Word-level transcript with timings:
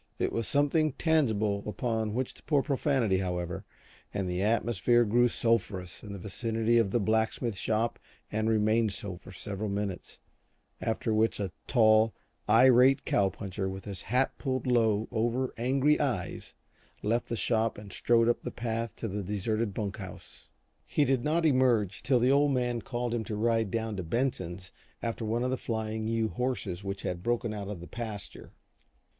It 0.17 0.33
was 0.33 0.47
something 0.47 0.93
tangible 0.93 1.61
upon 1.67 2.15
which 2.15 2.33
to 2.33 2.41
pour 2.41 2.63
profanity, 2.63 3.19
however, 3.19 3.65
and 4.11 4.27
the 4.27 4.41
atmosphere 4.41 5.05
grew 5.05 5.27
sulphurous 5.27 6.01
in 6.01 6.11
the 6.11 6.17
vicinity 6.17 6.79
of 6.79 6.89
the 6.89 6.99
blacksmith 6.99 7.55
shop 7.55 7.99
and 8.31 8.49
remained 8.49 8.93
so 8.93 9.17
for 9.17 9.31
several 9.31 9.69
minutes, 9.69 10.19
after 10.81 11.13
which 11.13 11.39
a 11.39 11.51
tall, 11.67 12.15
irate 12.49 13.05
cow 13.05 13.29
puncher 13.29 13.69
with 13.69 13.85
his 13.85 14.01
hat 14.01 14.35
pulled 14.39 14.65
low 14.65 15.07
over 15.11 15.53
angry 15.55 15.99
eyes 15.99 16.55
left 17.03 17.29
the 17.29 17.35
shop 17.35 17.77
and 17.77 17.93
strode 17.93 18.27
up 18.27 18.41
the 18.41 18.49
path 18.49 18.95
to 18.95 19.07
the 19.07 19.21
deserted 19.21 19.71
bunk 19.71 19.97
house. 19.97 20.49
He 20.87 21.05
did 21.05 21.23
not 21.23 21.45
emerge 21.45 22.01
till 22.01 22.19
the 22.19 22.31
Old 22.31 22.51
Man 22.53 22.81
called 22.81 23.11
to 23.11 23.17
him 23.17 23.23
to 23.25 23.35
ride 23.35 23.69
down 23.69 23.95
to 23.97 24.03
Benson's 24.03 24.71
after 25.03 25.23
one 25.23 25.43
of 25.43 25.51
the 25.51 25.57
Flying 25.57 26.07
U 26.07 26.29
horses 26.29 26.83
which 26.83 27.03
had 27.03 27.21
broken 27.21 27.53
out 27.53 27.67
of 27.67 27.79
the 27.81 27.87
pasture. 27.87 28.51